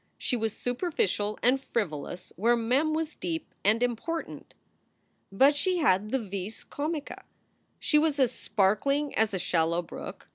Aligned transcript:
She 0.17 0.35
was 0.35 0.57
superficial 0.57 1.37
and 1.43 1.61
frivolous 1.61 2.33
where 2.35 2.55
Mem 2.55 2.95
was 2.95 3.13
deep 3.13 3.53
and 3.63 3.83
important. 3.83 4.55
But 5.31 5.55
she 5.55 5.77
had 5.77 6.09
the 6.09 6.17
vis 6.17 6.63
comica. 6.63 7.23
She 7.79 7.99
was 7.99 8.17
as 8.17 8.31
sparkling 8.31 9.13
as 9.13 9.31
a 9.31 9.37
shallow 9.37 9.83
brook. 9.83 10.27